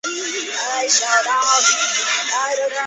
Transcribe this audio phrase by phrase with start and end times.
[0.03, 2.75] 而节目由司徒乃钟题笔。